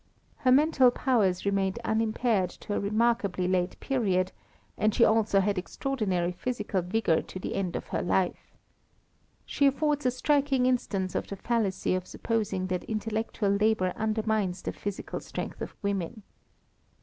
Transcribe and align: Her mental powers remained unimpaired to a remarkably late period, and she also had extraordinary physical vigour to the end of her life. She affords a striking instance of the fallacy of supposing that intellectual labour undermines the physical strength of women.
Her 0.37 0.51
mental 0.51 0.89
powers 0.89 1.45
remained 1.45 1.77
unimpaired 1.85 2.49
to 2.61 2.73
a 2.73 2.79
remarkably 2.79 3.47
late 3.47 3.79
period, 3.79 4.31
and 4.75 4.95
she 4.95 5.05
also 5.05 5.39
had 5.41 5.59
extraordinary 5.59 6.31
physical 6.31 6.81
vigour 6.81 7.21
to 7.21 7.37
the 7.39 7.53
end 7.53 7.75
of 7.75 7.85
her 7.89 8.01
life. 8.01 8.57
She 9.45 9.67
affords 9.67 10.03
a 10.07 10.09
striking 10.09 10.65
instance 10.65 11.13
of 11.13 11.27
the 11.27 11.35
fallacy 11.35 11.93
of 11.93 12.07
supposing 12.07 12.65
that 12.65 12.83
intellectual 12.85 13.51
labour 13.51 13.93
undermines 13.95 14.63
the 14.63 14.73
physical 14.73 15.19
strength 15.19 15.61
of 15.61 15.75
women. 15.83 16.23